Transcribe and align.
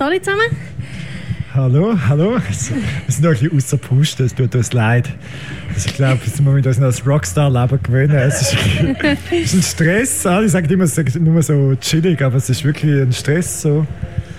Hallo 0.00 0.18
zusammen. 0.18 0.56
Hallo, 1.54 1.94
hallo. 2.08 2.38
Wir 2.38 2.54
sind 2.54 3.22
noch 3.22 3.30
ein 3.30 3.38
bisschen 3.38 3.56
außer 3.56 3.76
Puste, 3.76 4.24
es 4.24 4.34
tut 4.34 4.54
uns 4.54 4.72
leid. 4.72 5.10
Also 5.74 5.90
ich 5.90 5.96
glaube, 5.96 6.20
jetzt 6.24 6.40
müssen 6.40 6.56
wir 6.56 6.66
uns 6.66 6.78
noch 6.78 6.86
das 6.86 7.06
Rockstar-Leben 7.06 7.78
gewöhnen. 7.82 8.16
Es 8.16 8.40
ist, 8.40 8.56
es 9.30 9.42
ist 9.42 9.54
ein 9.54 9.62
Stress. 9.62 10.26
Alle 10.26 10.48
sagen 10.48 10.68
immer, 10.70 10.84
es 10.84 10.96
ist 10.96 11.20
nur 11.20 11.42
so 11.42 11.74
chillig, 11.80 12.22
aber 12.22 12.36
es 12.36 12.48
ist 12.48 12.64
wirklich 12.64 13.02
ein 13.02 13.12
Stress. 13.12 13.62
So. 13.62 13.86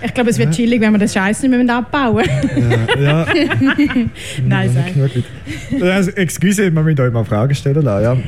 Ich 0.04 0.12
glaube, 0.12 0.30
es 0.30 0.38
wird 0.38 0.50
ja. 0.50 0.54
chillig, 0.54 0.80
wenn 0.80 0.92
wir 0.92 0.98
das 0.98 1.14
Scheiß 1.14 1.42
nicht 1.42 1.50
mehr 1.50 1.76
abbauen 1.76 2.24
Ja. 3.00 3.00
ja. 3.00 3.26
nein, 4.44 4.70
sei. 4.70 5.80
Also, 5.80 6.10
excuse, 6.10 6.74
wir 6.74 6.82
müssen 6.82 7.00
euch 7.00 7.12
mal 7.12 7.24
Fragen 7.24 7.54
stellen 7.54 7.82
lassen. 7.82 8.22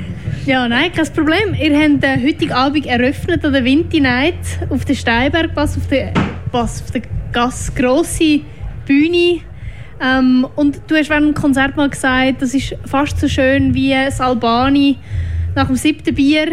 Ja. 0.46 0.60
ja, 0.60 0.68
nein, 0.68 0.92
kein 0.92 1.12
Problem. 1.12 1.54
Ihr 1.60 1.76
habt 1.76 2.02
den 2.02 2.24
heutigen 2.24 2.52
Abend 2.52 2.86
eröffnet 2.86 3.44
an 3.44 3.52
der 3.52 3.64
Winter 3.64 4.00
Night 4.00 4.34
auf 4.70 4.84
der 4.84 4.94
Steinbergpass, 4.94 5.76
auf 5.76 5.86
der, 5.88 6.12
Pass, 6.52 6.82
auf 6.82 6.90
der 6.92 7.02
ganz 7.36 7.74
grosse 7.74 8.40
Bühne. 8.86 9.40
Ähm, 10.00 10.46
und 10.56 10.80
du 10.86 10.94
hast 10.94 11.10
während 11.10 11.28
dem 11.28 11.34
Konzert 11.34 11.76
mal 11.76 11.90
gesagt, 11.90 12.40
das 12.40 12.54
ist 12.54 12.74
fast 12.86 13.18
so 13.20 13.28
schön 13.28 13.74
wie 13.74 13.90
das 13.90 14.22
Albani 14.22 14.96
nach 15.54 15.66
dem 15.66 15.76
siebten 15.76 16.14
Bier. 16.14 16.52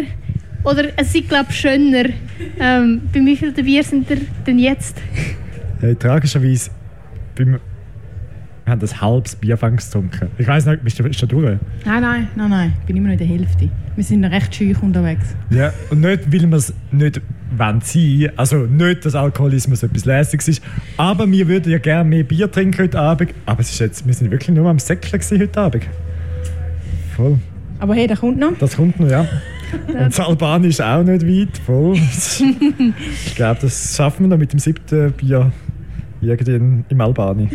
Oder 0.62 0.88
es 0.96 1.14
ist, 1.14 1.28
glaube 1.28 1.46
ich, 1.48 1.56
schöner. 1.56 2.10
Ähm, 2.60 3.00
bei 3.12 3.20
wie 3.20 3.36
vielen 3.36 3.54
Bier 3.54 3.82
sind 3.82 4.10
ihr 4.10 4.20
denn 4.46 4.58
jetzt? 4.58 5.00
Hey, 5.80 5.94
tragischerweise, 5.98 6.70
beim 7.34 7.58
wir 8.64 8.72
haben 8.72 8.80
ein 8.80 9.00
halbes 9.00 9.36
Bier 9.36 9.56
getrunken. 9.56 10.30
Ich 10.38 10.46
weiß 10.46 10.64
nicht, 10.66 10.82
bist 10.84 10.98
du, 10.98 11.02
bist 11.02 11.20
du 11.20 11.26
durch? 11.26 11.58
Nein, 11.84 12.00
nein, 12.02 12.28
nein, 12.34 12.50
nein. 12.50 12.72
Ich 12.80 12.86
bin 12.86 12.96
immer 12.96 13.08
noch 13.08 13.12
in 13.12 13.18
der 13.18 13.26
Hälfte. 13.26 13.68
Wir 13.94 14.04
sind 14.04 14.20
noch 14.20 14.30
recht 14.30 14.54
schüch 14.54 14.82
unterwegs. 14.82 15.36
Ja, 15.50 15.70
und 15.90 16.00
nicht, 16.00 16.32
weil 16.32 16.50
wir 16.50 16.56
es 16.56 16.72
nicht 16.90 17.20
wollen 17.58 17.80
sein. 17.82 18.30
Also 18.36 18.56
nicht, 18.56 19.04
dass 19.04 19.14
Alkoholismus 19.14 19.82
etwas 19.82 20.04
Lässiges 20.04 20.48
ist. 20.48 20.62
Aber 20.96 21.30
wir 21.30 21.48
würden 21.48 21.70
ja 21.70 21.78
gerne 21.78 22.08
mehr 22.08 22.24
Bier 22.24 22.50
trinken 22.50 22.82
heute 22.82 22.98
Abend. 22.98 23.34
Aber 23.46 23.60
es 23.60 23.70
ist 23.70 23.78
jetzt, 23.80 24.06
wir 24.06 24.14
sind 24.14 24.30
wirklich 24.30 24.56
nur 24.56 24.68
am 24.68 24.78
Säckeln 24.78 25.22
heute 25.40 25.60
Abend. 25.60 25.84
Voll. 27.16 27.38
Aber 27.78 27.94
hey, 27.94 28.06
der 28.06 28.16
kommt 28.16 28.38
noch. 28.38 28.56
Das 28.58 28.76
kommt 28.76 28.98
noch, 28.98 29.08
ja. 29.08 29.26
Und 29.88 29.98
das 29.98 30.20
Alban 30.20 30.64
ist 30.64 30.80
auch 30.80 31.02
nicht 31.02 31.26
weit. 31.26 31.58
Voll. 31.66 31.94
ich 33.26 33.34
glaube, 33.34 33.58
das 33.62 33.96
schaffen 33.96 34.24
wir 34.24 34.28
noch 34.28 34.38
mit 34.38 34.52
dem 34.52 34.58
siebten 34.58 35.12
Bier 35.12 35.52
irgendwie 36.20 36.84
im 36.88 37.00
Albani. 37.00 37.48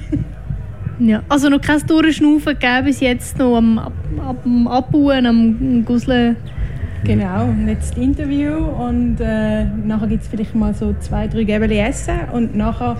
Ja, 0.99 1.23
also 1.29 1.47
noch 1.49 1.61
kein 1.61 1.79
Durchschnaufen 1.87 2.53
gegeben 2.53 2.85
bis 2.85 2.99
jetzt 2.99 3.37
noch 3.37 3.55
am, 3.55 3.79
am 4.19 4.67
Abbauen, 4.67 5.25
am 5.25 5.85
Gusseln. 5.85 6.35
Genau, 7.03 7.45
und 7.45 7.67
jetzt 7.67 7.91
das 7.91 7.97
Interview 7.97 8.53
und 8.53 9.17
äh, 9.19 9.65
nachher 9.65 10.07
gibt 10.07 10.23
es 10.23 10.27
vielleicht 10.27 10.53
mal 10.53 10.73
so 10.73 10.93
zwei, 10.99 11.27
drei 11.27 11.43
Gäbeli 11.43 11.77
essen 11.79 12.19
und 12.33 12.55
nachher 12.55 12.97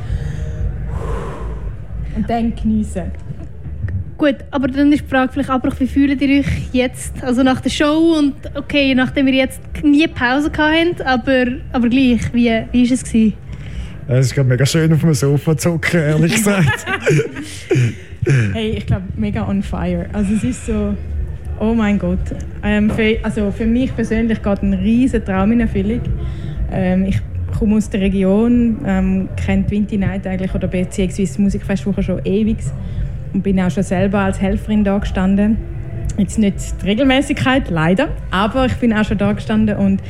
und 2.15 2.29
dann 2.29 2.55
geniessen. 2.55 3.11
Gut, 4.17 4.35
aber 4.51 4.67
dann 4.67 4.91
ist 4.91 5.03
die 5.03 5.07
Frage 5.07 5.31
vielleicht 5.31 5.49
Abbruch, 5.49 5.79
wie 5.79 5.87
fühlt 5.87 6.21
ihr 6.21 6.39
euch 6.41 6.69
jetzt, 6.73 7.23
also 7.23 7.41
nach 7.43 7.61
der 7.61 7.69
Show 7.69 8.17
und 8.17 8.33
okay, 8.55 8.93
nachdem 8.93 9.27
wir 9.27 9.33
jetzt 9.33 9.61
nie 9.81 10.07
Pause 10.07 10.51
hatten, 10.57 11.01
aber, 11.03 11.45
aber 11.71 11.87
gleich, 11.87 12.33
wie, 12.33 12.51
wie 12.71 12.89
war 12.89 12.93
es? 12.93 13.03
Gewesen? 13.03 13.33
Es 14.07 14.31
ist 14.31 14.43
mega 14.43 14.65
schön 14.65 14.91
auf 14.91 15.01
dem 15.01 15.13
Sofa 15.13 15.55
zu 15.55 15.69
zocken, 15.69 16.01
ehrlich 16.01 16.35
gesagt. 16.35 16.85
hey, 18.53 18.71
ich 18.71 18.85
glaube, 18.87 19.03
mega 19.15 19.47
on 19.47 19.61
fire. 19.61 20.07
Also 20.11 20.33
es 20.33 20.43
ist 20.43 20.65
so, 20.65 20.95
oh 21.59 21.73
mein 21.73 21.99
Gott. 21.99 22.19
Ähm, 22.63 22.89
für, 22.89 23.17
also 23.23 23.51
für 23.51 23.65
mich 23.65 23.95
persönlich 23.95 24.41
geht 24.41 24.63
ein 24.63 24.73
riesen 24.73 25.23
Traum 25.23 25.51
in 25.51 25.61
Erfüllung. 25.61 26.01
Ähm, 26.71 27.05
ich 27.05 27.19
komme 27.57 27.77
aus 27.77 27.89
der 27.89 28.01
Region, 28.01 28.77
ähm, 28.85 29.29
kenne 29.35 29.63
die 29.63 29.97
Night 29.97 30.25
eigentlich 30.25 30.53
oder 30.53 30.67
beziehungsweise 30.67 31.35
die 31.35 31.41
Musikfestwoche 31.41 32.03
schon 32.03 32.21
ewig 32.23 32.57
und 33.33 33.43
bin 33.43 33.59
auch 33.59 33.71
schon 33.71 33.83
selber 33.83 34.19
als 34.19 34.39
Helferin 34.39 34.83
da 34.83 34.97
gestanden. 34.97 35.57
Jetzt 36.17 36.37
nicht 36.37 36.81
die 36.81 36.85
Regelmäßigkeit, 36.85 37.69
leider, 37.69 38.09
aber 38.31 38.65
ich 38.65 38.75
bin 38.75 38.93
auch 38.93 39.05
schon 39.05 39.17
da 39.17 39.31
gestanden 39.33 39.77
und 39.77 40.01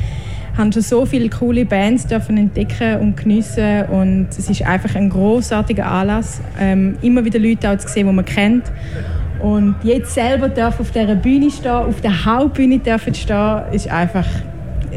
haben 0.57 0.71
schon 0.71 0.81
so 0.81 1.05
viele 1.05 1.29
coole 1.29 1.65
Bands 1.65 2.07
dürfen 2.07 2.37
entdecken 2.37 2.99
und 2.99 3.17
geniessen 3.17 3.85
und 3.85 4.27
es 4.31 4.49
ist 4.49 4.65
einfach 4.65 4.95
ein 4.95 5.09
großartiger 5.09 5.85
Anlass, 5.85 6.41
ähm, 6.59 6.97
immer 7.01 7.23
wieder 7.23 7.39
Leute 7.39 7.77
zu 7.77 7.87
sehen, 7.87 8.07
die 8.07 8.13
man 8.13 8.25
kennt 8.25 8.63
und 9.41 9.75
jetzt 9.83 10.13
selber 10.13 10.49
darf 10.49 10.79
auf 10.79 10.91
dieser 10.91 11.15
Bühne 11.15 11.49
stehen, 11.49 11.71
auf 11.71 12.01
der 12.01 12.25
Hauptbühne 12.25 12.79
dürfen 12.79 13.13
stehen, 13.13 13.61
ist 13.71 13.87
einfach, 13.87 14.27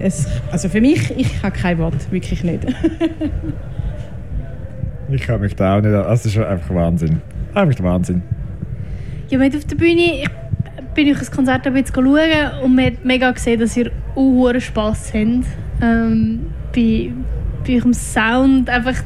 es, 0.00 0.26
also 0.50 0.68
für 0.68 0.80
mich, 0.80 1.10
ich 1.16 1.42
habe 1.42 1.56
kein 1.56 1.78
Wort, 1.78 2.10
wirklich 2.10 2.42
nicht. 2.42 2.64
ich 5.10 5.22
kann 5.22 5.40
mich 5.40 5.54
da 5.54 5.76
auch 5.76 5.80
nicht, 5.80 5.92
es 5.92 6.26
ist 6.26 6.38
einfach 6.38 6.74
Wahnsinn, 6.74 7.20
einfach 7.54 7.74
der 7.74 7.84
Wahnsinn. 7.84 8.22
Ja, 9.28 9.38
mit 9.38 9.56
auf 9.56 9.64
der 9.64 9.76
Bühne, 9.76 10.22
ich 10.22 10.28
bin 10.94 11.06
ich 11.06 11.18
das 11.18 11.30
Konzert 11.30 11.66
ein 11.66 11.72
bisschen 11.72 11.94
schauen 11.94 12.64
und 12.64 12.74
man 12.74 12.86
hat 12.86 13.04
mega 13.04 13.30
gesehen, 13.30 13.60
dass 13.60 13.76
ihr 13.76 13.90
auch 14.14 14.52
Spass 14.58 15.12
habt. 15.14 15.46
Ähm, 15.80 16.46
bei, 16.74 17.12
bei 17.66 17.76
eurem 17.76 17.94
Sound, 17.94 18.68
einfach, 18.68 18.96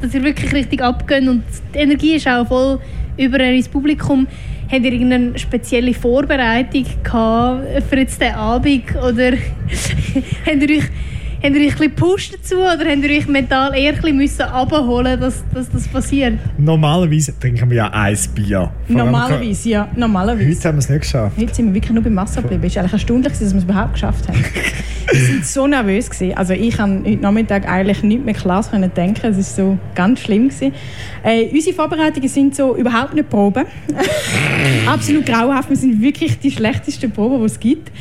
dass 0.00 0.14
ihr 0.14 0.22
wirklich 0.22 0.52
richtig 0.52 0.82
abgeht 0.82 1.26
und 1.28 1.42
die 1.74 1.78
Energie 1.78 2.14
ist 2.14 2.26
auch 2.28 2.46
voll 2.46 2.80
über 3.16 3.40
ins 3.40 3.68
Publikum. 3.68 4.26
Habt 4.74 4.86
ihr 4.86 4.92
irgendeine 4.92 5.38
spezielle 5.38 5.94
Vorbereitung 5.94 6.84
gehabt 7.04 7.64
für 7.88 7.96
jetzt 7.96 8.20
den 8.20 8.34
Abend 8.34 8.82
oder 8.96 9.30
habt 10.46 10.62
ihr 10.62 10.78
euch 10.78 10.84
Habt 11.44 11.56
ihr 11.56 11.66
euch 11.66 11.78
ein 11.78 11.94
Push 11.94 12.30
dazu 12.30 12.56
oder 12.56 12.90
habt 12.90 13.04
ihr 13.04 13.18
euch 13.18 13.28
mental 13.28 13.76
eher 13.76 13.92
ein 14.02 14.18
bisschen 14.18 14.46
abholen 14.46 15.20
dass, 15.20 15.44
dass 15.52 15.70
das 15.70 15.86
passiert? 15.86 16.38
Normalerweise 16.56 17.38
trinken 17.38 17.68
wir 17.68 17.76
ja 17.76 17.90
ein 17.90 18.18
Bier. 18.34 18.72
Normalerweise, 18.88 19.68
ja. 19.68 19.88
Normalerweise. 19.94 20.48
Heute 20.48 20.68
haben 20.68 20.76
wir 20.76 20.78
es 20.78 20.88
nicht 20.88 21.02
geschafft. 21.02 21.36
Heute 21.38 21.54
sind 21.54 21.66
wir 21.66 21.74
wirklich 21.74 21.92
nur 21.92 22.02
beim 22.02 22.16
Wasser 22.16 22.40
geblieben. 22.40 22.64
Es 22.64 22.74
war 22.74 22.80
eigentlich 22.80 22.94
erstaunlich, 22.94 23.28
dass 23.28 23.40
wir 23.40 23.58
es 23.58 23.62
überhaupt 23.62 23.92
geschafft 23.92 24.26
haben. 24.26 24.42
wir 25.20 25.28
waren 25.28 25.42
so 25.44 25.66
nervös. 25.66 26.10
Gewesen. 26.10 26.36
Also 26.36 26.54
ich 26.54 26.76
konnte 26.76 27.08
heute 27.08 27.22
Nachmittag 27.22 27.68
eigentlich 27.68 28.02
nicht 28.02 28.24
mehr 28.24 28.34
klar 28.34 28.64
denken. 28.96 29.26
Es 29.26 29.36
war 29.36 29.42
so 29.66 29.78
ganz 29.94 30.20
schlimm. 30.20 30.48
Gewesen. 30.48 30.72
Äh, 31.22 31.48
unsere 31.52 31.74
Vorbereitungen 31.74 32.28
sind 32.28 32.56
so 32.56 32.76
überhaupt 32.76 33.14
nicht 33.14 33.30
Proben. 33.30 33.64
Absolut 34.86 35.26
grauenhaft. 35.26 35.70
Wir 35.70 35.76
sind 35.76 36.00
wirklich 36.02 36.38
die 36.38 36.50
schlechtesten 36.50 37.10
Proben, 37.10 37.38
die 37.38 37.46
es 37.46 37.60
gibt. 37.60 37.92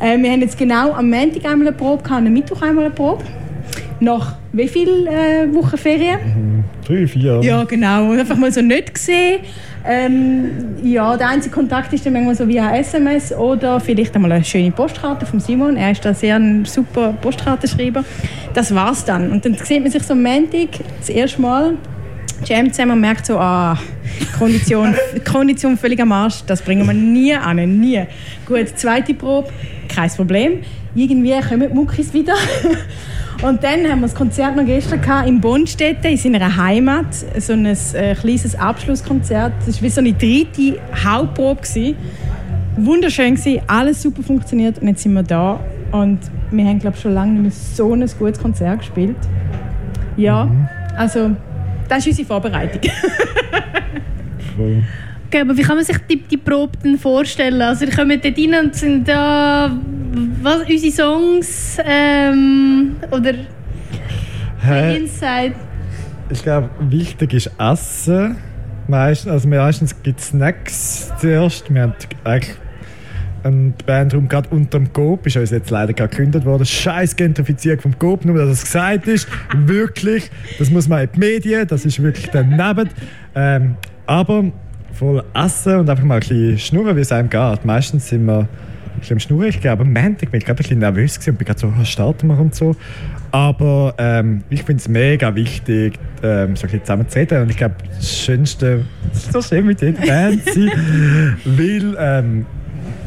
Äh, 0.00 0.18
wir 0.18 0.30
haben 0.30 0.42
jetzt 0.42 0.58
genau 0.58 0.92
am 0.92 1.08
Montag 1.08 1.44
einmal 1.44 1.68
eine 1.68 1.76
Probe 1.76 2.02
gehabt, 2.02 2.26
am 2.26 2.32
Mittwoch 2.32 2.62
einmal 2.62 2.84
eine 2.84 2.94
Probe. 2.94 3.24
Nach 4.00 4.36
wie 4.52 4.68
vielen 4.68 5.06
äh, 5.06 5.52
Wochen 5.54 5.76
Ferien? 5.76 6.18
Mhm. 6.18 6.64
Drei, 6.86 7.06
vier. 7.06 7.40
Ja, 7.42 7.64
genau. 7.64 8.10
Und 8.10 8.18
einfach 8.18 8.36
mal 8.36 8.52
so 8.52 8.62
nicht 8.62 8.94
gesehen. 8.94 9.40
Ähm, 9.84 10.50
ja, 10.82 11.16
der 11.16 11.28
einzige 11.28 11.54
Kontakt 11.54 11.92
ist 11.92 12.04
dann 12.04 12.12
manchmal 12.12 12.34
so 12.34 12.46
via 12.46 12.76
SMS 12.76 13.32
oder 13.32 13.80
vielleicht 13.80 14.14
einmal 14.14 14.32
eine 14.32 14.44
schöne 14.44 14.70
Postkarte 14.70 15.24
von 15.26 15.40
Simon. 15.40 15.76
Er 15.76 15.92
ist 15.92 16.04
da 16.04 16.14
sehr 16.14 16.36
ein 16.36 16.64
super 16.64 17.14
Postkartenschreiber. 17.20 18.04
Das 18.54 18.74
war's 18.74 19.04
dann. 19.04 19.30
Und 19.30 19.44
dann 19.44 19.54
sieht 19.54 19.82
man 19.82 19.90
sich 19.90 20.02
so 20.02 20.12
am 20.12 20.22
Montag 20.22 20.68
das 20.98 21.08
erste 21.08 21.40
Mal 21.40 21.74
Jam 22.44 22.72
zusammen 22.72 22.92
und 22.92 23.00
merkt 23.00 23.26
so, 23.26 23.38
ah, 23.38 23.78
Kondition, 24.38 24.94
Kondition 25.30 25.76
völlig 25.76 26.00
am 26.00 26.12
Arsch, 26.12 26.44
das 26.46 26.62
bringen 26.62 26.86
wir 26.86 26.94
nie 26.94 27.34
an, 27.34 27.56
nie. 27.80 28.02
Gut, 28.46 28.68
zweite 28.76 29.14
Probe, 29.14 29.48
kein 29.88 30.10
Problem. 30.10 30.60
Irgendwie 30.94 31.38
kommen 31.40 31.68
die 31.68 31.74
Muckis 31.74 32.12
wieder. 32.12 32.34
Und 33.42 33.62
dann 33.62 33.88
haben 33.88 34.00
wir 34.00 34.08
das 34.08 34.16
Konzert 34.16 34.56
noch 34.56 34.64
gestern 34.64 35.00
gehabt 35.00 35.28
in 35.28 35.40
Bonstetten, 35.40 36.10
in 36.10 36.16
seiner 36.16 36.56
Heimat. 36.56 37.06
So 37.38 37.52
ein 37.52 37.66
äh, 37.66 38.16
kleines 38.20 38.56
Abschlusskonzert. 38.56 39.52
Das 39.64 39.76
war 39.76 39.82
wie 39.82 39.90
so 39.90 40.00
eine 40.00 40.12
dritte 40.12 40.80
Hauptprobe. 41.04 41.60
Gewesen. 41.60 41.96
Wunderschön 42.76 43.34
gewesen, 43.34 43.60
alles 43.66 44.02
super 44.02 44.22
funktioniert 44.22 44.78
und 44.78 44.86
jetzt 44.88 45.02
sind 45.02 45.12
wir 45.12 45.24
da. 45.24 45.58
Und 45.90 46.18
wir 46.50 46.64
haben, 46.64 46.78
glaube 46.78 46.96
schon 46.96 47.12
lange 47.12 47.32
nicht 47.32 47.42
mehr 47.42 47.50
so 47.50 47.92
ein 47.92 48.08
gutes 48.18 48.38
Konzert 48.38 48.80
gespielt. 48.80 49.16
Ja, 50.16 50.44
mhm. 50.44 50.68
also 50.96 51.30
das 51.88 51.98
ist 51.98 52.06
unsere 52.08 52.26
Vorbereitung. 52.26 52.80
Okay, 55.28 55.40
aber 55.42 55.56
wie 55.56 55.62
kann 55.62 55.76
man 55.76 55.84
sich 55.84 55.98
die, 56.10 56.16
die 56.22 56.38
Probe 56.38 56.78
denn 56.82 56.98
vorstellen? 56.98 57.60
Also, 57.60 57.84
ihr 57.84 57.92
kommt 57.94 58.24
dort 58.24 58.38
rein 58.38 58.64
und 58.64 58.74
sind 58.74 59.06
da 59.06 59.70
was, 60.42 60.60
unsere 60.62 60.90
Songs 60.90 61.78
ähm, 61.84 62.96
oder 63.10 63.34
hey, 64.60 64.96
Inside? 64.96 65.54
Ich 66.30 66.42
glaube, 66.42 66.70
wichtig 66.80 67.34
ist 67.34 67.50
Essen. 67.58 68.36
Meistens, 68.86 69.30
also 69.30 69.48
meistens 69.48 70.02
gibt 70.02 70.18
es 70.18 70.28
Snacks 70.28 71.12
zuerst. 71.20 71.72
Wir 71.72 71.82
haben 71.82 71.94
eigentlich 72.24 72.56
eine 73.48 73.72
Bandraum 73.84 74.28
gerade 74.28 74.48
unter 74.50 74.78
dem 74.78 74.92
Coop, 74.92 75.26
ist 75.26 75.36
uns 75.36 75.50
jetzt 75.50 75.70
leider 75.70 75.92
gerade 75.92 76.10
gekündigt 76.10 76.44
worden. 76.44 76.64
Scheiß 76.64 77.16
Gentrifizierung 77.16 77.80
vom 77.80 77.98
Coop, 77.98 78.24
nur 78.24 78.36
dass 78.38 78.48
es 78.48 78.64
gesagt 78.64 79.08
ist. 79.08 79.28
wirklich, 79.54 80.30
das 80.58 80.70
muss 80.70 80.88
man 80.88 81.02
in 81.02 81.08
die 81.14 81.18
Medien, 81.18 81.66
das 81.66 81.84
ist 81.84 82.02
wirklich 82.02 82.28
daneben. 82.32 82.90
Ähm, 83.34 83.76
aber 84.06 84.44
voll 84.92 85.22
essen 85.34 85.76
und 85.76 85.90
einfach 85.90 86.04
mal 86.04 86.14
ein 86.14 86.20
bisschen 86.20 86.58
schnurren, 86.58 86.96
wie 86.96 87.00
es 87.00 87.12
einem 87.12 87.30
geht. 87.30 87.64
Meistens 87.64 88.08
sind 88.08 88.26
wir 88.26 88.48
bisschen 88.98 89.20
Schnurren. 89.20 89.48
Ich 89.48 89.60
glaube, 89.60 89.82
am 89.82 89.92
Montag 89.92 90.30
bin 90.30 90.38
ich 90.38 90.44
gerade 90.44 90.58
ein 90.58 90.62
bisschen 90.62 90.78
nervös 90.78 91.18
und 91.26 91.38
bin 91.38 91.46
gerade 91.46 91.58
so, 91.58 91.72
was 91.76 91.88
starten 91.88 92.28
wir 92.28 92.38
und 92.38 92.54
so. 92.54 92.76
Aber 93.30 93.94
ähm, 93.98 94.42
ich 94.50 94.62
finde 94.62 94.80
es 94.80 94.88
mega 94.88 95.34
wichtig, 95.34 95.98
ähm, 96.22 96.56
so 96.56 96.66
ein 96.66 96.70
bisschen 96.70 96.84
zusammen 96.84 97.08
zu 97.08 97.18
reden. 97.18 97.42
Und 97.42 97.50
ich 97.50 97.56
glaube, 97.56 97.76
das 97.88 98.18
Schönste, 98.18 98.84
das 99.10 99.24
ist 99.24 99.32
so 99.32 99.42
schön 99.42 99.66
mit 99.66 99.80
jeder 99.80 100.00
Band 100.00 100.44
sein, 100.44 100.70
weil 101.44 101.96
ähm, 101.98 102.46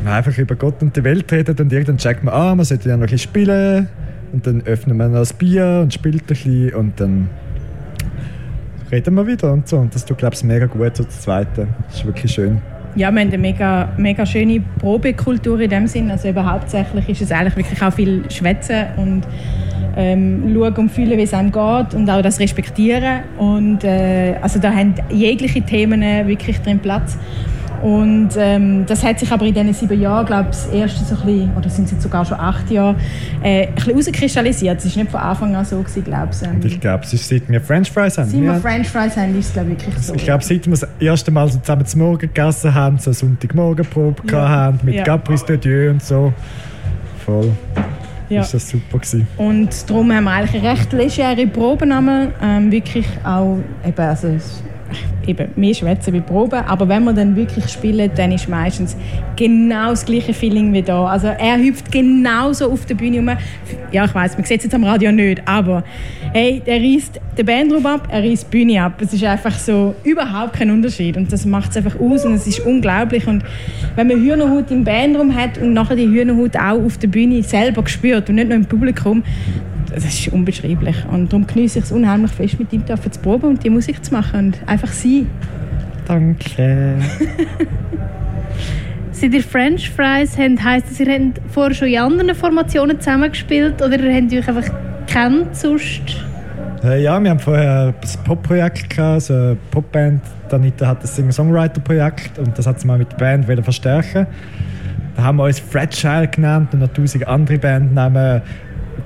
man 0.03 0.13
einfach 0.13 0.38
über 0.38 0.56
Gott 0.56 0.81
und 0.81 0.95
die 0.95 1.03
Welt 1.03 1.31
redet 1.31 1.59
und 1.59 1.71
irgendwann 1.71 1.98
checkt 1.98 2.24
man, 2.24 2.33
ah, 2.33 2.56
man 2.56 2.65
sollte 2.65 2.89
ja 2.89 2.98
noch 2.98 3.09
ein 3.09 3.18
spielen. 3.18 3.88
Und 4.33 4.48
dann 4.48 4.62
öffnet 4.62 4.95
man 4.95 5.13
das 5.13 5.33
Bier 5.33 5.81
und 5.83 5.94
spielt 5.94 6.21
ein 6.21 6.27
bisschen 6.27 6.74
und 6.74 7.00
dann 7.00 7.30
reden 8.92 9.15
wir 9.15 9.27
wieder 9.27 9.51
und 9.51 9.68
so. 9.68 9.77
Und 9.77 9.94
das 9.94 10.06
tut, 10.06 10.18
glaube 10.18 10.36
ich, 10.36 10.44
mega 10.44 10.68
gut, 10.68 10.95
so 10.95 11.03
das 11.03 11.21
Zweite. 11.21 11.68
Das 11.88 11.98
ist 11.98 12.06
wirklich 12.06 12.31
schön. 12.31 12.62
Ja, 12.95 13.12
wir 13.12 13.21
haben 13.21 13.30
eine 13.30 13.38
mega, 13.38 13.89
mega 13.98 14.25
schöne 14.25 14.62
Probekultur 14.80 15.59
in 15.62 15.69
dem 15.69 15.88
Sinn. 15.88 16.12
Also 16.12 16.33
hauptsächlich 16.33 17.09
ist 17.09 17.21
es 17.21 17.31
eigentlich 17.31 17.56
wirklich 17.56 17.81
auch 17.81 17.94
viel 17.94 18.30
Schwätzen 18.30 18.86
und 18.98 19.24
ähm, 19.95 20.53
schauen 20.53 20.75
und 20.75 20.92
fühlen, 20.92 21.18
wie 21.18 21.24
es 21.24 21.33
einem 21.33 21.51
geht 21.51 21.94
und 21.94 22.09
auch 22.09 22.21
das 22.21 22.39
respektieren. 22.39 23.21
Und 23.38 23.83
äh, 23.83 24.36
also 24.42 24.59
da 24.59 24.74
haben 24.74 24.95
jegliche 25.09 25.62
Themen 25.62 26.01
wirklich 26.27 26.59
drin 26.62 26.80
Platz. 26.80 27.18
Und 27.81 28.30
ähm, 28.38 28.86
das 28.86 29.04
hat 29.04 29.19
sich 29.19 29.31
aber 29.31 29.45
in 29.45 29.54
diesen 29.54 29.74
sieben 29.74 30.00
Jahren, 30.00 30.25
glaube 30.25 30.50
ich, 30.51 30.57
das 30.57 30.68
erste 30.68 31.04
so 31.04 31.16
ein 31.16 31.25
bisschen, 31.25 31.57
oder 31.57 31.69
sind 31.69 31.86
es 31.86 31.92
jetzt 31.92 32.04
sogar 32.04 32.25
schon 32.25 32.39
acht 32.39 32.69
Jahre, 32.69 32.95
äh, 33.42 33.68
ein 33.68 33.75
bisschen 33.75 33.94
herauskristallisiert. 33.94 34.78
Es 34.83 34.95
war 34.95 35.04
nicht 35.04 35.12
von 35.12 35.19
Anfang 35.19 35.56
an 35.56 35.66
so, 35.66 35.80
gewesen, 35.80 36.04
glaube 36.04 36.30
ich. 36.31 36.48
Ähm, 36.48 36.60
ich 36.63 36.80
glaube, 36.80 37.04
es 37.04 37.13
ist 37.13 37.28
seit 37.28 37.50
wir 37.50 37.62
French 37.62 37.92
Fries 37.92 38.18
haben. 38.18 38.30
Seit 38.30 38.42
wir 38.42 38.54
French 38.56 38.88
Fries 38.88 39.18
haben, 39.18 39.38
ist 39.38 39.48
es 39.48 39.54
glaube 39.54 39.72
ich 39.72 39.86
wirklich 39.86 40.06
so. 40.06 40.13
Ich 40.13 40.24
glaube, 40.24 40.44
seit 40.44 40.66
wir 40.66 40.72
das 40.72 40.88
erste 41.00 41.31
Mal 41.31 41.48
so 41.50 41.60
zusammen 41.60 41.86
zum 41.86 42.01
Morgen 42.01 42.19
gegessen 42.19 42.74
haben, 42.74 42.98
so 43.00 43.12
Sonntagmorgenprobe 43.12 44.24
ja. 44.31 44.50
haben, 44.50 44.80
mit 44.84 44.95
ja. 44.95 45.04
Caprice 45.04 45.45
de 45.45 45.57
Dieu 45.57 45.89
und 45.89 46.04
so. 46.04 46.34
Voll. 47.25 47.51
Ja. 48.30 48.42
Ist 48.42 48.54
das 48.54 48.69
super 48.69 49.00
gewesen. 49.00 49.27
Und 49.38 49.89
darum 49.89 50.12
haben 50.13 50.24
wir 50.24 50.31
eigentlich 50.31 50.63
eine 50.63 50.72
recht 50.72 50.94
legere 50.94 51.48
Probe 51.48 51.86
ähm, 51.86 52.72
wirklich 52.72 53.06
auch, 53.25 53.57
eben, 53.86 54.01
also 54.01 54.30
eben 55.28 55.50
mehr 55.56 55.74
schwätzen 55.74 56.14
wie 56.14 56.22
Proben, 56.22 56.64
aber 56.66 56.88
wenn 56.88 57.04
wir 57.04 57.14
dann 57.14 57.36
wirklich 57.36 57.68
spielen, 57.70 58.10
dann 58.16 58.32
ist 58.32 58.48
meistens 58.50 58.96
genau 59.36 59.90
das 59.90 60.06
gleiche 60.06 60.34
Feeling 60.34 60.74
wie 60.74 60.82
da. 60.82 61.06
Also 61.06 61.28
er 61.28 61.58
hüpft 61.58 61.92
genauso 61.92 62.72
auf 62.72 62.86
der 62.86 62.96
Bühne 62.96 63.18
rum. 63.18 63.30
Ja, 63.92 64.06
ich 64.06 64.16
weiß, 64.16 64.38
man 64.38 64.46
sieht 64.46 64.60
es 64.60 64.64
jetzt 64.66 64.76
am 64.76 64.84
Radio 64.84 65.12
nicht, 65.12 65.42
aber 65.46 65.84
hey, 66.34 66.62
er 66.66 66.80
reißt 66.80 67.20
den 67.38 67.46
Bandraum 67.46 67.86
ab, 67.86 68.08
er 68.10 68.24
reißt 68.24 68.48
die 68.52 68.58
Bühne 68.58 68.84
ab. 68.84 68.94
Es 69.02 69.14
ist 69.14 69.24
einfach 69.24 69.58
so 69.58 69.96
überhaupt 70.04 70.54
kein 70.54 70.72
Unterschied 70.72 71.18
und 71.18 71.32
das 71.32 71.46
macht 71.46 71.72
es 71.72 71.78
einfach 71.78 72.00
aus 72.00 72.26
und 72.26 72.34
es 72.34 72.48
ist 72.48 72.60
unglaublich 72.62 73.28
und 73.28 73.44
wenn 73.96 74.08
man 74.08 74.18
Hühnerhut 74.18 74.72
im 74.72 74.84
Bandraum 74.84 75.36
hat 75.36 75.58
und 75.58 75.74
nachher 75.74 75.96
die 75.96 76.08
Hühnerhut 76.08 76.56
auch 76.56 76.84
auf 76.84 76.98
der 76.98 77.08
Bühne 77.08 77.44
selber 77.44 77.86
spürt 77.88 78.30
und 78.30 78.36
nicht 78.36 78.48
nur 78.48 78.58
im 78.58 78.66
Publikum, 78.66 79.24
das 79.94 80.06
ist 80.06 80.28
unbeschreiblich. 80.30 80.96
Und 81.12 81.32
darum 81.32 81.48
genieße 81.48 81.80
ich 81.80 81.86
es 81.86 81.92
unheimlich 81.92 82.32
fest, 82.32 82.60
mit 82.60 82.74
ihm 82.74 82.84
zu 82.86 83.20
proben 83.22 83.50
und 83.50 83.64
die 83.64 83.70
Musik 83.70 84.04
zu 84.04 84.14
machen 84.14 84.48
und 84.48 84.68
einfach 84.68 84.92
sein. 84.92 85.28
Danke. 86.08 86.96
Seit 89.12 89.34
ihr 89.34 89.44
French 89.44 89.92
Fries 89.92 90.38
habt, 90.38 90.64
heisst 90.64 90.90
das, 90.90 91.00
ihr 91.00 91.14
habt 91.14 91.42
vorher 91.52 91.76
schon 91.76 91.90
in 91.90 92.00
anderen 92.00 92.34
Formationen 92.34 93.00
zusammengespielt 93.00 93.82
oder 93.82 94.00
ihr 94.00 94.16
habt 94.16 94.34
euch 94.34 94.48
einfach 94.48 94.74
kennt 95.08 95.56
sonst? 95.56 96.26
Äh, 96.84 97.04
ja, 97.04 97.22
wir 97.22 97.30
haben 97.30 97.40
vorher 97.40 97.88
ein 97.88 98.24
Pop-Projekt 98.24 98.90
gehabt, 98.90 99.24
so 99.24 99.34
eine 99.34 99.58
Popband. 99.70 100.22
Danita 100.50 100.88
hat 100.88 101.02
ein 101.02 101.08
Singer-Songwriter-Projekt 101.08 102.40
und 102.40 102.58
das 102.58 102.66
hat 102.66 102.80
sie 102.80 102.88
mal 102.88 102.98
mit 102.98 103.12
der 103.12 103.18
Band 103.18 103.46
verstärken. 103.64 104.26
Da 105.16 105.24
haben 105.24 105.38
wir 105.38 105.44
uns 105.44 105.60
Fragile 105.60 106.28
genannt 106.28 106.74
und 106.74 106.80
noch 106.80 106.88
tausend 106.88 107.28
andere 107.28 107.60
Bandnamen 107.60 108.42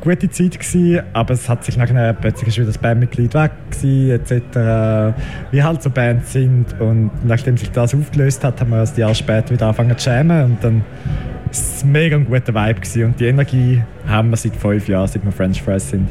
gute 0.01 0.30
Zeit 0.30 0.59
gewesen, 0.59 1.01
aber 1.13 1.33
es 1.33 1.50
hat 1.50 1.63
sich 1.63 1.77
nachher 1.77 2.13
plötzlich 2.13 2.50
ist 2.50 2.57
wieder 2.57 2.68
das 2.68 2.77
Bandmitglied 2.77 3.33
weg 3.33 3.51
gewesen, 3.69 4.12
etc. 4.12 5.15
Wie 5.51 5.63
halt 5.63 5.81
so 5.81 5.89
Bands 5.89 6.33
sind 6.33 6.80
und 6.80 7.12
nachdem 7.25 7.57
sich 7.57 7.71
das 7.71 7.94
aufgelöst 7.94 8.44
hat, 8.44 8.62
haben 8.62 8.71
wir 8.71 8.81
ein 8.81 8.89
Jahr 8.95 9.15
später 9.15 9.51
wieder 9.51 9.68
angefangen 9.68 9.97
zu 9.97 10.09
jammen 10.09 10.45
und 10.45 10.63
dann 10.63 10.83
es 11.51 11.83
mega 11.86 12.18
ein 12.18 12.25
guter 12.25 12.53
Vibe 12.53 12.81
gewesen 12.81 13.06
und 13.06 13.19
die 13.19 13.25
Energie 13.25 13.83
haben 14.07 14.30
wir 14.30 14.38
seit 14.38 14.56
fünf 14.56 14.88
Jahren, 14.88 15.07
seit 15.07 15.24
wir 15.24 15.31
French 15.31 15.62
Fries 15.62 15.89
sind. 15.89 16.09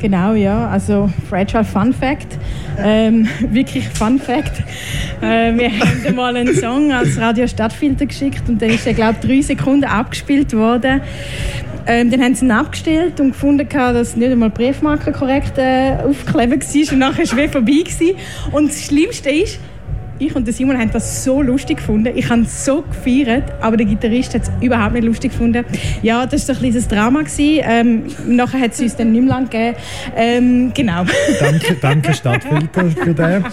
Genau, 0.00 0.32
ja. 0.32 0.68
Also 0.68 1.10
Fragile 1.28 1.64
Fun 1.64 1.92
Fact. 1.92 2.38
Ähm, 2.78 3.28
wirklich 3.50 3.86
Fun 3.88 4.18
Fact. 4.18 4.62
Äh, 5.20 5.54
wir 5.56 5.70
haben 5.70 6.14
mal 6.16 6.34
einen 6.34 6.54
Song 6.54 6.90
als 6.90 7.18
Radio 7.18 7.46
Stadtfilter 7.46 8.06
geschickt 8.06 8.48
und 8.48 8.60
dann 8.62 8.70
ist 8.70 8.84
glaube 8.84 9.16
ich, 9.20 9.28
drei 9.28 9.42
Sekunden 9.42 9.84
abgespielt 9.84 10.54
worden. 10.54 11.02
Ähm, 11.86 12.10
dann 12.10 12.22
haben 12.22 12.34
sie 12.34 12.44
ihn 12.44 12.50
abgestellt 12.50 13.20
und 13.20 13.32
gefunden, 13.32 13.66
dass 13.68 14.16
nicht 14.16 14.30
einmal 14.30 14.50
die 14.50 14.56
Briefmarke 14.56 15.12
korrekt 15.12 15.58
äh, 15.58 15.96
aufgeklebt 16.04 16.64
war 16.64 16.92
und 16.92 16.98
nachher 16.98 17.36
war 17.36 17.44
es 17.44 17.52
vorbei. 17.52 17.72
Gewesen. 17.80 18.16
Und 18.52 18.68
das 18.70 18.84
Schlimmste 18.84 19.30
ist, 19.30 19.58
ich 20.20 20.36
und 20.36 20.52
Simon 20.52 20.78
haben 20.78 20.90
das 20.92 21.24
so 21.24 21.40
lustig 21.40 21.78
gefunden. 21.78 22.12
Ich 22.14 22.28
habe 22.28 22.42
es 22.42 22.64
so 22.64 22.82
gefeiert, 22.82 23.44
aber 23.62 23.78
der 23.78 23.86
Gitarrist 23.86 24.34
hat 24.34 24.42
es 24.42 24.50
überhaupt 24.60 24.92
nicht 24.92 25.04
lustig 25.04 25.32
gefunden. 25.32 25.64
Ja, 26.02 26.26
das 26.26 26.46
war 26.46 26.54
ein 26.54 26.60
kleines 26.60 26.88
Drama. 26.88 27.22
Ähm, 27.38 28.04
nachher 28.26 28.60
hat 28.60 28.72
es 28.72 28.80
uns 28.80 28.96
dann 28.96 29.12
nicht 29.12 29.22
mehr 29.22 29.30
lang 29.30 29.48
gegeben. 29.48 29.76
Ähm, 30.14 30.72
genau. 30.74 31.04
Danke, 31.40 31.76
danke 31.80 32.12
Stadtfilter 32.12 32.90
für 32.90 33.14
den. 33.14 33.44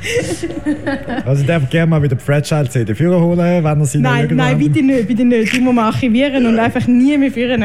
Also 1.24 1.42
ich 1.42 1.46
darf 1.46 1.68
gerne 1.68 1.90
mal 1.90 2.02
wieder 2.02 2.16
die 2.16 2.24
Fragile 2.24 2.68
CD 2.68 2.94
führen 2.94 3.20
holen, 3.20 3.38
wenn 3.38 3.64
er 3.80 3.84
sie 3.84 3.98
Nein, 3.98 4.26
noch 4.28 4.32
nein, 4.32 4.58
bitte 4.58 4.82
nicht, 4.82 5.08
bitte 5.08 5.24
nicht. 5.24 5.52
Die 5.54 5.60
muss 5.60 5.74
man 5.74 5.86
archivieren 5.86 6.46
und 6.46 6.58
einfach 6.58 6.86
nie 6.86 7.16
mehr 7.18 7.30
führen. 7.30 7.64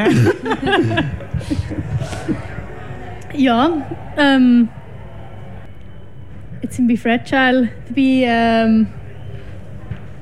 ja, 3.36 3.70
ähm, 4.18 4.68
jetzt 6.62 6.76
sind 6.76 6.88
wir 6.88 6.98
Fragile 6.98 7.68
dabei. 7.88 8.24
Ähm, 8.26 8.86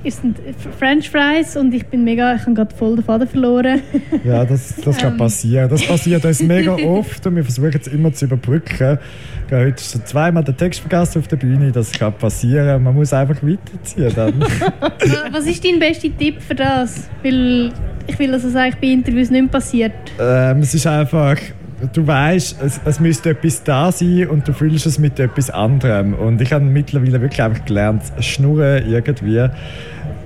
es 0.04 0.18
sind 0.18 0.38
French 0.78 1.10
Fries 1.10 1.56
und 1.56 1.72
ich 1.72 1.86
bin 1.86 2.04
mega, 2.04 2.34
ich 2.34 2.42
habe 2.42 2.54
gerade 2.54 2.74
voll 2.74 2.96
den 2.96 3.04
Faden 3.04 3.28
verloren. 3.28 3.80
Ja, 4.24 4.44
das, 4.44 4.76
das 4.76 4.98
kann 4.98 5.12
ähm. 5.12 5.18
passieren. 5.18 5.68
Das 5.68 5.86
passiert 5.86 6.24
uns 6.24 6.42
mega 6.42 6.74
oft 6.74 7.26
und 7.26 7.36
wir 7.36 7.44
versuchen 7.44 7.78
es 7.80 7.88
immer 7.88 8.12
zu 8.12 8.26
überbrücken. 8.26 8.98
Ich 9.46 9.52
habe 9.52 9.66
heute 9.66 9.82
schon 9.82 10.04
zweimal 10.06 10.44
den 10.44 10.56
Text 10.56 10.80
vergessen 10.80 11.18
auf 11.20 11.28
der 11.28 11.36
Bühne, 11.36 11.72
das 11.72 11.92
kann 11.92 12.12
passieren. 12.14 12.82
Man 12.82 12.94
muss 12.94 13.12
einfach 13.12 13.36
weiterziehen 13.42 14.12
dann. 14.14 14.40
Was 15.32 15.46
ist 15.46 15.64
dein 15.64 15.78
bester 15.78 16.08
Tipp 16.16 16.40
für 16.40 16.54
das? 16.54 17.08
Weil 17.22 17.72
ich 18.06 18.18
will, 18.18 18.30
dass 18.30 18.44
es 18.44 18.54
eigentlich 18.56 18.80
bei 18.80 18.86
Interviews 18.88 19.30
nicht 19.30 19.50
passiert. 19.50 19.92
Ähm, 20.20 20.60
es 20.60 20.74
ist 20.74 20.86
einfach 20.86 21.38
du 21.92 22.06
weißt, 22.06 22.62
es, 22.62 22.80
es 22.84 23.00
müsste 23.00 23.30
etwas 23.30 23.62
da 23.62 23.92
sein 23.92 24.28
und 24.28 24.46
du 24.46 24.52
fühlst 24.52 24.86
es 24.86 24.98
mit 24.98 25.18
etwas 25.18 25.50
anderem. 25.50 26.14
Und 26.14 26.40
ich 26.40 26.52
habe 26.52 26.64
mittlerweile 26.64 27.20
wirklich 27.20 27.42
einfach 27.42 27.64
gelernt, 27.64 28.02
schnurren 28.20 28.86
irgendwie. 28.88 29.48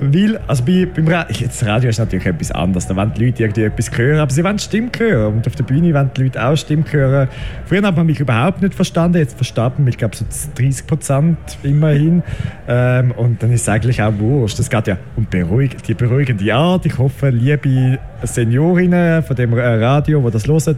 Weil, 0.00 0.38
also 0.46 0.64
bei, 0.64 0.86
beim 0.86 1.08
Radio, 1.08 1.36
jetzt 1.40 1.64
Radio 1.66 1.90
ist 1.90 1.98
natürlich 1.98 2.26
etwas 2.26 2.52
anderes, 2.52 2.86
da 2.86 2.94
wollen 2.94 3.12
die 3.14 3.26
Leute 3.26 3.42
irgendwie 3.42 3.62
etwas 3.62 3.96
hören, 3.96 4.20
aber 4.20 4.30
sie 4.30 4.44
wollen 4.44 4.58
Stimme 4.58 4.90
hören 4.96 5.34
und 5.34 5.46
auf 5.46 5.56
der 5.56 5.64
Bühne 5.64 5.92
wollen 5.92 6.10
die 6.16 6.22
Leute 6.22 6.44
auch 6.44 6.56
Stimme 6.56 6.84
hören. 6.88 7.28
Früher 7.66 7.82
hat 7.82 7.96
man 7.96 8.06
mich 8.06 8.20
überhaupt 8.20 8.62
nicht 8.62 8.74
verstanden, 8.74 9.18
jetzt 9.18 9.36
versteht 9.36 9.74
man 9.74 9.84
mich, 9.84 9.98
glaube 9.98 10.14
so 10.16 10.24
30 10.54 10.86
Prozent 10.86 11.38
immerhin 11.62 12.22
ähm, 12.68 13.10
und 13.12 13.42
dann 13.42 13.52
ist 13.52 13.62
es 13.62 13.68
eigentlich 13.68 14.00
auch 14.00 14.12
wurscht. 14.18 14.58
Das 14.58 14.70
geht 14.70 14.86
ja 14.86 14.98
um 15.16 15.26
beruhig, 15.28 15.76
die 15.86 15.94
beruhigende 15.94 16.54
Art. 16.54 16.86
Ich 16.86 16.96
hoffe, 16.96 17.30
liebe 17.30 17.98
Seniorinnen 18.22 19.22
von 19.22 19.34
dem 19.34 19.52
Radio, 19.52 20.22
die 20.24 20.30
das 20.30 20.46
hören, 20.46 20.76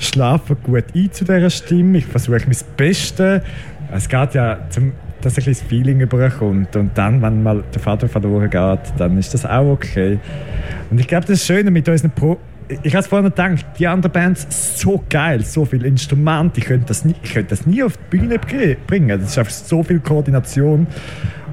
schlafen 0.00 0.56
gut 0.62 0.84
ein 0.94 1.12
zu 1.12 1.24
dieser 1.24 1.50
Stimme. 1.50 1.98
Ich 1.98 2.06
versuche 2.06 2.40
mein 2.46 2.56
Bestes. 2.76 3.42
Es 3.92 4.08
geht 4.08 4.34
ja 4.34 4.58
zum 4.70 4.92
dass 5.20 5.32
ein 5.32 5.36
bisschen 5.36 5.52
das 5.54 5.62
Feeling 5.62 6.00
überkommt. 6.00 6.76
Und 6.76 6.90
dann, 6.94 7.22
wenn 7.22 7.42
mal 7.42 7.62
der 7.74 7.80
Vater 7.80 8.08
verloren 8.08 8.50
geht, 8.50 8.98
dann 8.98 9.18
ist 9.18 9.34
das 9.34 9.44
auch 9.44 9.72
okay. 9.72 10.18
Und 10.90 11.00
ich 11.00 11.08
glaube, 11.08 11.26
das 11.26 11.44
Schöne 11.44 11.70
mit 11.70 11.88
unseren 11.88 12.10
Pro 12.10 12.38
ich 12.82 12.94
habe 12.94 13.02
es 13.02 13.06
vorhin 13.06 13.30
gedacht, 13.30 13.64
die 13.78 13.86
anderen 13.86 14.12
Bands 14.12 14.80
so 14.80 15.02
geil, 15.08 15.44
so 15.44 15.64
viele 15.64 15.86
Instrumente, 15.86 16.58
ich 16.58 16.66
könnte 16.66 16.86
das 16.86 17.04
nie, 17.04 17.14
ich 17.22 17.32
könnte 17.32 17.50
das 17.50 17.66
nie 17.66 17.82
auf 17.82 17.96
die 17.96 18.18
Bühne 18.18 18.38
bringen. 18.86 19.20
Das 19.20 19.30
ist 19.30 19.38
einfach 19.38 19.52
so 19.52 19.82
viel 19.82 20.00
Koordination. 20.00 20.86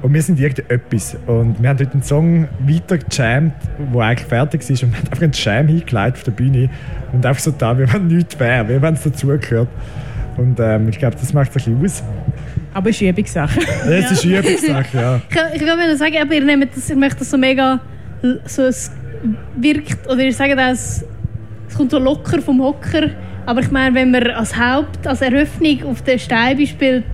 Und 0.02 0.12
wir 0.12 0.20
sind 0.20 0.38
irgendetwas. 0.38 1.16
Und 1.26 1.62
wir 1.62 1.70
haben 1.70 1.78
heute 1.78 1.92
einen 1.92 2.02
Song 2.02 2.48
weiter 2.60 2.98
gejammt, 2.98 3.54
der 3.78 4.00
eigentlich 4.02 4.28
fertig 4.28 4.68
ist. 4.68 4.82
Und 4.82 4.92
wir 4.92 4.98
haben 4.98 5.08
einfach 5.08 5.22
einen 5.22 5.32
Jam 5.32 5.68
hingelegt 5.68 6.16
auf 6.16 6.24
der 6.24 6.32
Bühne. 6.32 6.70
Und 7.12 7.24
einfach 7.24 7.42
so 7.42 7.52
da, 7.52 7.78
wie 7.78 7.90
wenn 7.92 8.08
nichts 8.08 8.38
wäre, 8.38 8.68
wie 8.68 8.82
wenn 8.82 8.94
es 8.94 9.02
dazugehört. 9.02 9.68
Und 10.36 10.58
ähm, 10.58 10.88
ich 10.88 10.98
glaube, 10.98 11.16
das 11.18 11.32
macht 11.32 11.56
es 11.56 11.66
ein 11.66 11.78
bisschen 11.78 11.84
aus. 11.84 12.02
Aber 12.74 12.90
es 12.90 12.96
ist 12.96 13.02
Übungssache. 13.02 13.60
es 13.88 14.10
ist 14.10 14.24
Übungssache, 14.24 14.96
ja. 14.96 15.20
Ich, 15.30 15.60
ich 15.60 15.66
will 15.66 15.86
nur 15.86 15.96
sagen, 15.96 16.16
aber 16.20 16.34
ihr, 16.34 16.44
nehmt 16.44 16.76
das, 16.76 16.90
ihr 16.90 16.96
möchtet 16.96 17.22
das 17.22 17.30
so 17.30 17.38
mega 17.38 17.80
so 18.46 18.62
es 18.62 18.90
wirkt, 19.56 20.06
oder 20.08 20.22
ihr 20.22 20.32
sagt 20.32 20.58
das, 20.58 21.04
es 21.68 21.74
kommt 21.76 21.90
so 21.90 21.98
locker 21.98 22.40
vom 22.42 22.60
Hocker. 22.62 23.10
Aber 23.46 23.60
ich 23.60 23.70
meine, 23.70 23.94
wenn 23.94 24.10
man 24.10 24.26
als 24.28 24.56
Haupt, 24.56 25.06
als 25.06 25.20
Eröffnung 25.20 25.84
auf 25.84 26.02
der 26.02 26.18
Steibe 26.18 26.66
spielt, 26.66 27.04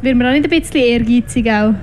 wird 0.00 0.16
man 0.16 0.26
auch 0.28 0.32
nicht 0.32 0.44
ein 0.44 0.60
bisschen 0.60 0.80
ehrgeizig 0.80 1.50
auch? 1.50 1.74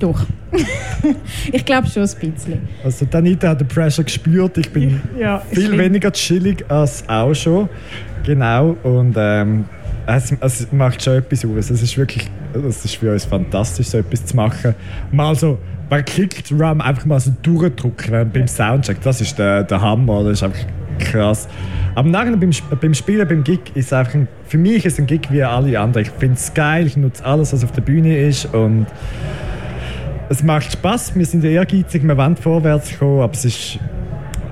Doch. 0.00 0.26
ich 1.52 1.64
glaube 1.64 1.88
schon 1.88 2.02
ein 2.02 2.32
bisschen. 2.32 2.68
Also 2.84 3.06
Danita 3.10 3.50
hat 3.50 3.60
den 3.60 3.68
Pressure 3.68 4.04
gespürt. 4.04 4.58
Ich 4.58 4.70
bin 4.70 5.00
Ja, 5.18 5.40
viel 5.50 5.66
schlimm. 5.66 5.78
weniger 5.78 6.12
chillig 6.12 6.64
als 6.68 7.08
auch 7.08 7.34
schon. 7.34 7.68
Genau. 8.24 8.76
Und 8.82 9.14
ähm, 9.18 9.64
es, 10.06 10.32
es 10.40 10.72
macht 10.72 11.02
schon 11.02 11.14
etwas 11.14 11.44
aus. 11.44 11.70
Es 11.70 11.82
ist 11.82 11.96
wirklich, 11.96 12.28
es 12.54 12.84
ist 12.84 12.96
für 12.96 13.12
uns 13.12 13.24
fantastisch, 13.24 13.88
so 13.88 13.98
etwas 13.98 14.26
zu 14.26 14.36
machen. 14.36 14.74
Mal 15.10 15.34
so, 15.34 15.58
man 15.90 16.04
klickt 16.04 16.50
Rum 16.52 16.80
einfach 16.80 17.04
mal 17.04 17.20
so 17.20 17.32
durchdrücken 17.42 18.30
beim 18.32 18.48
Soundcheck. 18.48 19.00
Das 19.02 19.20
ist 19.20 19.38
der, 19.38 19.64
der 19.64 19.80
Hammer. 19.80 20.24
Das 20.24 20.32
ist 20.34 20.42
einfach 20.42 20.64
krass. 20.98 21.48
Aber 21.94 22.08
nachher 22.08 22.36
beim, 22.36 22.50
beim 22.80 22.94
Spielen, 22.94 23.28
beim 23.28 23.44
Gig, 23.44 23.60
ist 23.74 23.86
es 23.86 23.92
einfach 23.92 24.14
ein, 24.14 24.28
für 24.46 24.58
mich 24.58 24.84
ist 24.86 24.98
ein 24.98 25.06
Gig 25.06 25.30
wie 25.30 25.42
alle 25.42 25.78
anderen. 25.78 26.06
Ich 26.06 26.12
finde 26.12 26.36
es 26.36 26.52
geil, 26.54 26.86
ich 26.86 26.96
nutze 26.96 27.24
alles, 27.24 27.52
was 27.52 27.64
auf 27.64 27.72
der 27.72 27.82
Bühne 27.82 28.16
ist 28.16 28.46
und 28.54 28.86
es 30.28 30.42
macht 30.42 30.72
Spaß. 30.72 31.14
Wir 31.14 31.26
sind 31.26 31.44
ehrgeizig, 31.44 32.02
wir 32.06 32.16
wollen 32.16 32.36
vorwärts 32.36 32.98
kommen, 32.98 33.20
aber 33.20 33.32
es 33.34 33.44
ist 33.44 33.78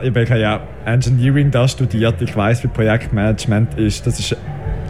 ich 0.02 0.16
habe 0.16 0.40
ja 0.40 0.60
Engineering 0.86 1.50
da 1.50 1.68
studiert, 1.68 2.22
ich 2.22 2.34
weiß, 2.34 2.64
wie 2.64 2.68
Projektmanagement 2.68 3.78
ist. 3.78 4.06
Das 4.06 4.18
ist 4.18 4.36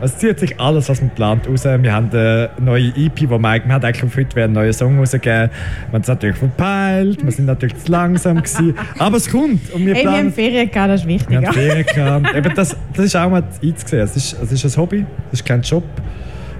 es 0.01 0.17
zieht 0.19 0.39
sich 0.41 0.59
alles, 0.61 0.89
was 0.89 1.01
man 1.01 1.11
plant, 1.11 1.49
raus. 1.49 1.65
Wir 1.65 1.93
haben 1.93 2.11
eine 2.11 2.51
neue 2.59 2.89
EP, 2.97 3.29
wo 3.29 3.39
man, 3.39 3.61
wir 3.65 3.73
haben 3.75 3.85
eigentlich 3.85 4.05
auf 4.05 4.17
heute 4.17 4.43
einen 4.43 4.53
neuen 4.55 4.73
Song 4.73 4.99
rausgegeben. 4.99 5.51
Wir 5.51 5.93
haben 5.93 6.03
es 6.03 6.09
natürlich 6.09 6.37
verpeilt, 6.37 7.25
wir 7.25 7.33
sind 7.33 7.47
natürlich 7.47 7.77
zu 7.77 7.91
langsam 7.93 8.37
gewesen. 8.37 8.75
Aber 8.99 9.17
es 9.17 9.31
kommt. 9.31 9.71
Und 9.73 9.87
wir 9.87 9.95
Hey, 9.95 10.05
wir 10.05 10.11
haben 10.11 10.17
planen, 10.19 10.33
Ferien 10.33 10.71
gehabt, 10.71 10.91
das 10.91 11.01
ist 11.03 11.07
wir 11.09 11.15
wichtiger. 11.15 11.47
haben 11.47 11.53
Ferien 11.55 11.87
gehabt. 11.87 12.35
Eben 12.37 12.55
das, 12.55 12.77
das 12.95 13.05
ist 13.05 13.17
auch 13.17 13.31
mal 13.31 13.43
einzusehen. 13.63 14.03
Es 14.03 14.17
ist, 14.17 14.37
es 14.43 14.53
ist 14.53 14.65
ein 14.65 14.81
Hobby, 14.83 15.05
es 15.33 15.41
ist 15.41 15.47
kein 15.47 15.63
Job. 15.63 15.85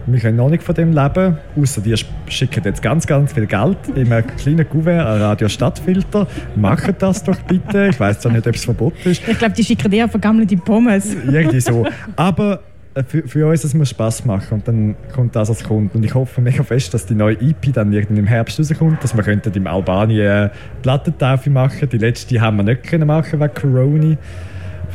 Wir 0.07 0.19
können 0.19 0.37
noch 0.39 0.49
nicht 0.49 0.63
von 0.63 0.75
dem 0.75 0.93
leben, 0.93 1.37
außer 1.61 1.83
die 1.83 1.95
schicken 2.29 2.65
jetzt 2.65 2.83
ganz, 2.83 3.07
ganz 3.07 3.33
viel 3.33 3.47
Geld 3.47 3.77
in 3.95 4.11
einem 4.13 4.27
kleinen 4.39 4.69
Kuvert 4.69 5.07
an 5.07 5.21
Radio 5.21 5.49
Stadtfilter. 5.49 6.27
Macht 6.57 7.01
das 7.01 7.23
doch 7.23 7.37
bitte. 7.43 7.89
Ich 7.91 8.01
weiß 8.01 8.21
zwar 8.21 8.33
nicht, 8.33 8.47
ob 8.47 8.55
es 8.55 8.65
verboten 8.65 9.09
ist. 9.11 9.23
Ich 9.29 9.39
glaube, 9.39 9.55
die 9.55 9.63
schicken 9.63 9.91
dir 9.91 10.09
vergammelte 10.09 10.57
Pommes. 10.57 11.15
Irgendwie 11.15 11.61
so. 11.61 11.87
Aber 12.17 12.55
äh, 12.55 12.59
für, 13.07 13.27
für 13.27 13.47
uns 13.47 13.63
es 13.65 13.75
muss 13.75 13.91
Spaß 13.91 14.25
machen 14.25 14.55
und 14.55 14.69
dann 14.69 14.97
kommt 15.15 15.37
das, 15.37 15.49
was 15.49 15.63
kommt. 15.63 15.95
Und 15.95 16.05
ich 16.05 16.15
hoffe 16.15 16.41
mega 16.41 16.63
fest, 16.63 16.93
dass 16.93 17.07
die 17.07 17.15
neue 17.15 17.41
EP 17.41 17.73
dann 17.73 17.93
irgendwann 17.93 18.19
im 18.19 18.27
Herbst 18.27 18.59
rauskommt, 18.59 19.03
dass 19.03 19.17
wir 19.17 19.23
könnten 19.23 19.53
im 19.55 19.67
Albanien 19.67 20.47
äh, 20.47 20.51
Plattentaufe 20.83 21.51
machen. 21.51 21.89
Die 21.89 21.99
letzte 21.99 22.41
haben 22.41 22.57
wir 22.57 22.65
nicht 22.65 22.83
können 22.83 23.07
machen 23.07 23.41
wegen 23.41 23.55
Corona. 23.55 24.17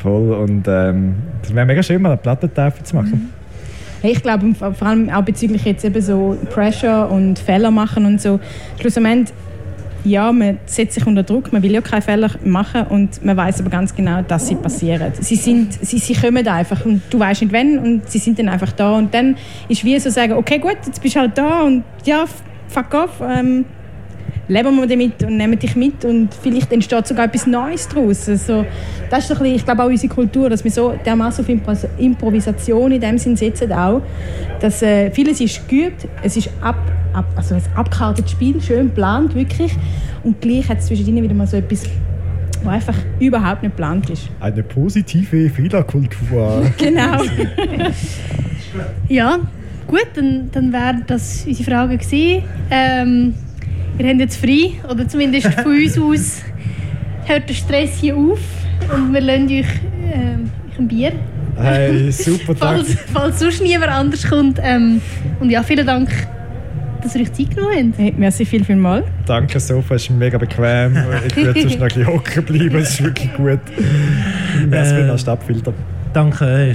Voll. 0.02 0.34
Und 0.34 0.68
ähm, 0.68 1.16
wäre 1.54 1.66
mega 1.66 1.82
schön, 1.82 2.02
mal 2.02 2.10
eine 2.10 2.18
Plattentaufe 2.18 2.84
zu 2.84 2.96
machen. 2.96 3.32
Hey, 4.02 4.12
ich 4.12 4.22
glaube, 4.22 4.54
vor 4.54 4.88
allem 4.88 5.10
auch 5.10 5.24
bezüglich 5.24 5.64
jetzt 5.64 5.86
eben 5.86 6.02
so 6.02 6.38
Pressure 6.52 7.10
und 7.10 7.40
Fehler 7.40 7.72
machen 7.72 8.06
und 8.06 8.22
so. 8.22 8.40
Schlussendlich, 8.80 9.34
ja, 10.06 10.32
man 10.32 10.60
setzt 10.66 10.94
sich 10.94 11.06
unter 11.06 11.24
Druck, 11.24 11.52
man 11.52 11.62
will 11.64 11.72
ja 11.72 11.82
keine 11.82 12.02
Fehler 12.02 12.30
machen 12.44 12.84
und 12.90 13.24
man 13.26 13.36
weiß 13.36 13.62
aber 13.62 13.70
ganz 13.70 13.94
genau, 13.94 14.22
dass 14.22 14.48
sie 14.48 14.56
passieren. 14.56 15.12
Sie, 15.20 15.36
sind, 15.36 15.74
sie, 15.86 15.98
sie 15.98 16.14
kommen 16.14 16.48
einfach 16.48 16.86
und 16.86 17.02
du 17.10 17.20
weißt 17.20 17.42
nicht 17.42 17.54
wann 17.54 17.80
und 17.80 18.10
sie 18.10 18.20
sind 18.20 18.40
dann 18.40 18.50
einfach 18.50 18.72
da 18.72 18.94
und 18.96 19.14
dann 19.14 19.36
ist 19.68 19.84
wie 19.84 20.00
so 20.00 20.10
sagen, 20.10 20.34
okay 20.34 20.60
gut, 20.60 20.78
jetzt 20.86 21.02
bist 21.02 21.16
du 21.16 21.20
halt 21.20 21.38
da 21.38 21.64
und 21.64 21.84
ja, 22.06 22.26
fuck 22.68 22.94
off, 22.94 23.22
ähm, 23.22 23.66
leben 24.48 24.76
wir 24.76 24.86
damit 24.86 25.24
und 25.24 25.38
nehmen 25.38 25.58
dich 25.58 25.76
mit 25.76 26.06
und 26.06 26.30
vielleicht 26.34 26.72
entsteht 26.72 27.08
sogar 27.08 27.26
etwas 27.26 27.48
Neues 27.48 27.88
daraus. 27.88 28.30
Also, 28.30 28.64
das 29.10 29.20
ist 29.20 29.28
so 29.30 29.34
ein 29.34 29.40
bisschen, 29.40 29.56
ich 29.56 29.66
glaube 29.66 29.84
auch 29.84 29.88
unsere 29.88 30.14
Kultur, 30.14 30.50
dass 30.50 30.64
wir 30.64 30.70
so 30.70 30.94
dermaßen 31.04 31.44
auf 31.44 31.50
Impro- 31.50 31.90
Improvisation 31.98 32.92
in 32.92 33.02
dem 33.02 33.18
Sinn 33.18 33.36
setzen 33.36 33.72
auch, 33.74 34.02
dass 34.60 34.84
äh, 34.84 35.10
vieles 35.10 35.42
ist 35.42 35.68
geübt, 35.68 36.08
es 36.22 36.38
ist 36.38 36.50
ab, 36.62 36.78
ab, 37.16 37.26
also 37.36 37.56
ein 37.56 37.62
abgekartetes 37.76 38.32
Spiel, 38.32 38.62
schön 38.62 38.88
geplant, 38.88 39.34
wirklich 39.36 39.72
und 40.24 40.40
gleich 40.42 40.68
hat 40.70 40.80
es 40.80 40.88
zwischendrin 40.88 41.24
wieder 41.24 41.34
mal 41.34 41.48
so 41.48 41.58
etwas, 41.58 41.84
was 42.64 42.74
einfach 42.74 42.96
überhaupt 43.20 43.64
nicht 43.64 43.72
geplant 43.76 44.10
ist. 44.10 44.30
Eine 44.40 44.64
positive 44.64 45.50
Fehlerkultur. 45.50 46.66
Genau. 46.78 47.22
Ja, 49.08 49.40
gut, 49.88 50.08
dann, 50.16 50.50
dann 50.52 50.74
wäre 50.74 50.98
das 51.08 51.46
unsere 51.48 51.70
Frage 51.72 51.98
gewesen. 51.98 52.44
Ähm, 52.70 53.34
wir 53.98 54.10
haben 54.10 54.20
jetzt 54.20 54.38
frei, 54.38 54.72
oder 54.90 55.08
zumindest 55.08 55.48
von 55.54 55.72
uns 55.78 55.98
aus 55.98 56.42
hört 57.26 57.48
der 57.48 57.54
Stress 57.54 57.98
hier 58.00 58.16
auf 58.18 58.40
und 58.94 59.14
wir 59.14 59.22
lassen 59.22 59.48
euch 59.48 59.66
ähm, 60.14 60.52
euch 60.76 60.80
ein 60.80 60.88
Bier, 60.88 61.14
Hey, 61.58 62.12
super, 62.12 62.54
danke. 62.60 62.84
falls, 62.86 62.98
falls 63.14 63.40
sonst 63.40 63.62
niemand 63.62 63.92
anders 63.92 64.28
kommt. 64.28 64.60
Ähm, 64.62 65.02
und 65.40 65.50
ja, 65.50 65.64
vielen 65.64 65.86
Dank, 65.86 66.10
dass 67.06 67.16
ihr 67.16 67.22
euch 67.22 67.34
Zeit 67.34 67.56
genommen 67.56 67.92
habt. 67.92 68.00
hey, 68.00 68.14
merci 68.18 68.46
viel, 68.46 68.64
viel 68.64 68.76
mal. 68.76 69.04
Danke, 69.26 69.54
das 69.54 69.68
Sofa 69.68 69.96
ist 69.96 70.10
mega 70.10 70.38
bequem. 70.38 70.98
Ich 71.28 71.36
würde 71.36 71.62
sonst 71.62 71.76
noch 71.80 71.82
ein 71.84 71.88
bisschen 71.88 72.08
hocken 72.08 72.44
bleiben, 72.44 72.76
es 72.78 72.90
ist 72.92 73.04
wirklich 73.04 73.34
gut. 73.34 73.60
Merci 74.68 74.94
Äh, 74.94 74.98
vielmals, 74.98 75.22
Stadtfilter. 75.22 75.74
Danke 76.14 76.46
euch. 76.46 76.74